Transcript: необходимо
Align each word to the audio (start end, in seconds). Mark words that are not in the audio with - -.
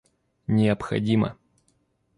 необходимо 0.47 1.37